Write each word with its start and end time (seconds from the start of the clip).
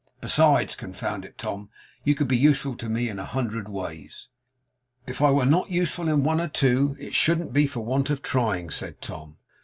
Besides, 0.19 0.75
confound 0.75 1.25
it, 1.25 1.37
Tom, 1.37 1.69
you 2.03 2.15
could 2.15 2.27
be 2.27 2.35
useful 2.35 2.75
to 2.77 2.89
me 2.89 3.07
in 3.07 3.19
a 3.19 3.23
hundred 3.23 3.69
ways.' 3.69 4.29
'If 5.05 5.21
I 5.21 5.29
were 5.29 5.45
not 5.45 5.69
useful 5.69 6.09
in 6.09 6.23
one 6.23 6.41
or 6.41 6.47
two, 6.47 6.95
it 6.99 7.13
shouldn't 7.13 7.53
be 7.53 7.67
for 7.67 7.81
want 7.81 8.09
of 8.09 8.23
trying,' 8.23 8.71
said 8.71 8.99
Tom. 8.99 9.37